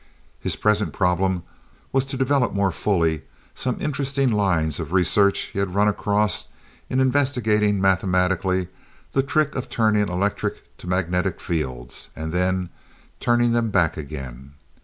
[0.39, 1.43] His present problem
[1.91, 3.21] was to develop more fully
[3.53, 6.47] some interesting lines of research he had run across
[6.89, 8.69] in investigating mathematically
[9.13, 12.69] the trick of turning electric to magnetic fields and then
[13.19, 14.53] turning them back again.